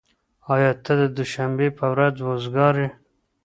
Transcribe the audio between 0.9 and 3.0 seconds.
د دوشنبې په ورځ وزګار يې؟